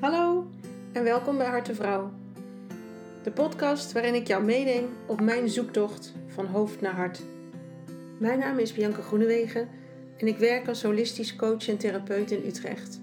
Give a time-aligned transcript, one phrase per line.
[0.00, 0.46] Hallo
[0.92, 2.12] en welkom bij Harte Vrouw.
[3.22, 7.22] De podcast waarin ik jou meeneem op mijn zoektocht van hoofd naar hart.
[8.18, 9.68] Mijn naam is Bianca Groenewegen
[10.16, 13.00] en ik werk als holistisch coach en therapeut in Utrecht.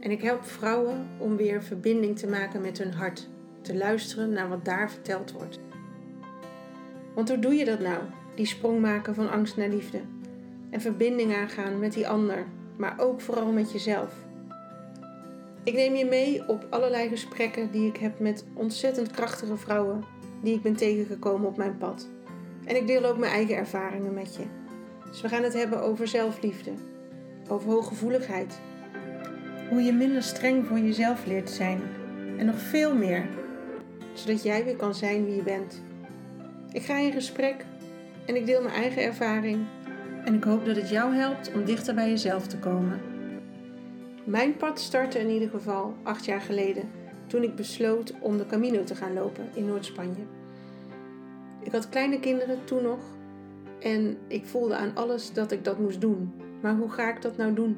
[0.00, 3.28] En ik help vrouwen om weer verbinding te maken met hun hart,
[3.60, 5.60] te luisteren naar wat daar verteld wordt.
[7.14, 8.02] Want hoe doe je dat nou?
[8.34, 10.00] Die sprong maken van angst naar liefde.
[10.70, 12.46] En verbinding aangaan met die ander,
[12.76, 14.30] maar ook vooral met jezelf.
[15.64, 20.04] Ik neem je mee op allerlei gesprekken die ik heb met ontzettend krachtige vrouwen
[20.42, 22.08] die ik ben tegengekomen op mijn pad.
[22.64, 24.42] En ik deel ook mijn eigen ervaringen met je.
[25.10, 26.70] Dus we gaan het hebben over zelfliefde,
[27.48, 28.60] over hooggevoeligheid,
[29.68, 31.80] hoe je minder streng voor jezelf leert zijn
[32.38, 33.28] en nog veel meer,
[34.12, 35.82] zodat jij weer kan zijn wie je bent.
[36.72, 37.64] Ik ga in gesprek
[38.26, 39.66] en ik deel mijn eigen ervaring
[40.24, 43.11] en ik hoop dat het jou helpt om dichter bij jezelf te komen.
[44.24, 46.90] Mijn pad startte in ieder geval acht jaar geleden,
[47.26, 50.22] toen ik besloot om de Camino te gaan lopen in Noord-Spanje.
[51.62, 52.98] Ik had kleine kinderen toen nog
[53.78, 56.32] en ik voelde aan alles dat ik dat moest doen.
[56.60, 57.76] Maar hoe ga ik dat nou doen?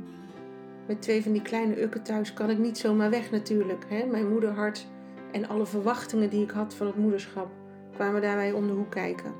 [0.86, 3.84] Met twee van die kleine ukken thuis kan ik niet zomaar weg natuurlijk.
[3.88, 4.06] Hè?
[4.06, 4.86] Mijn moederhart
[5.32, 7.48] en alle verwachtingen die ik had van het moederschap
[7.94, 9.32] kwamen daarbij om de hoek kijken.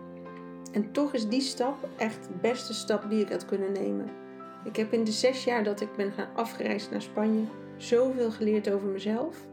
[0.73, 4.24] En toch is die stap echt de beste stap die ik had kunnen nemen.
[4.65, 7.45] Ik heb in de zes jaar dat ik ben gaan afgereisd naar Spanje
[7.77, 9.47] zoveel geleerd over mezelf.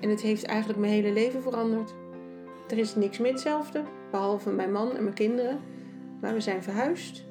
[0.00, 1.94] En het heeft eigenlijk mijn hele leven veranderd.
[2.68, 5.60] Er is niks meer hetzelfde, behalve mijn man en mijn kinderen.
[6.20, 7.24] Maar we zijn verhuisd.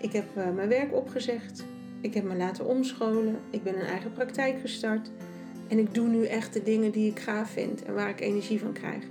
[0.00, 1.64] Ik heb uh, mijn werk opgezegd.
[2.00, 3.38] Ik heb me laten omscholen.
[3.50, 5.10] Ik ben een eigen praktijk gestart.
[5.68, 8.60] En ik doe nu echt de dingen die ik gaaf vind en waar ik energie
[8.60, 9.04] van krijg.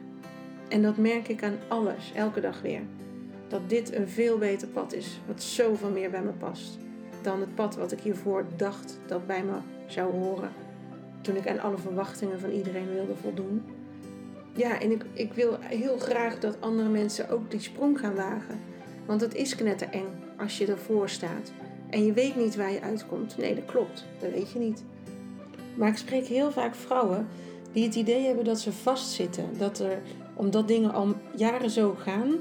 [0.69, 2.81] En dat merk ik aan alles, elke dag weer.
[3.47, 6.77] Dat dit een veel beter pad is, wat zoveel meer bij me past
[7.25, 10.51] dan het pad wat ik hiervoor dacht dat bij me zou horen.
[11.21, 13.63] Toen ik aan alle verwachtingen van iedereen wilde voldoen.
[14.53, 18.59] Ja, en ik, ik wil heel graag dat andere mensen ook die sprong gaan wagen.
[19.05, 20.07] Want het is knettereng
[20.37, 21.51] als je ervoor staat.
[21.89, 23.37] En je weet niet waar je uitkomt.
[23.37, 24.05] Nee, dat klopt.
[24.19, 24.83] Dat weet je niet.
[25.75, 27.27] Maar ik spreek heel vaak vrouwen
[27.71, 29.49] die het idee hebben dat ze vastzitten.
[29.57, 30.01] Dat er,
[30.33, 32.33] omdat dingen al jaren zo gaan,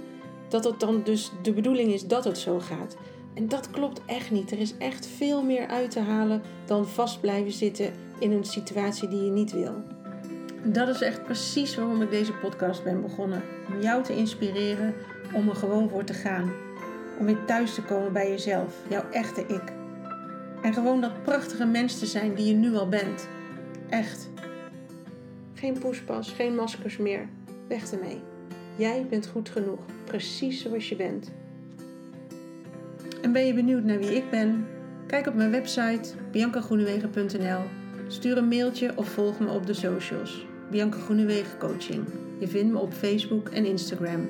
[0.49, 2.97] dat het dan dus de bedoeling is dat het zo gaat.
[3.35, 4.51] En dat klopt echt niet.
[4.51, 9.09] Er is echt veel meer uit te halen dan vast blijven zitten in een situatie
[9.09, 9.83] die je niet wil.
[10.63, 13.43] Dat is echt precies waarom ik deze podcast ben begonnen.
[13.73, 14.95] Om jou te inspireren
[15.33, 16.53] om er gewoon voor te gaan.
[17.19, 19.73] Om weer thuis te komen bij jezelf, jouw echte ik.
[20.63, 23.29] En gewoon dat prachtige mens te zijn die je nu al bent.
[23.89, 24.31] Echt.
[25.55, 27.29] Geen poespas, geen maskers meer.
[27.69, 28.21] Weg ermee.
[28.77, 31.33] Jij bent goed genoeg, precies zoals je bent.
[33.25, 34.67] En ben je benieuwd naar wie ik ben?
[35.07, 37.61] Kijk op mijn website biancagroenewegen.nl.
[38.07, 40.47] Stuur een mailtje of volg me op de socials.
[40.71, 42.05] Bianca Groenewegen Coaching.
[42.39, 44.29] Je vindt me op Facebook en Instagram.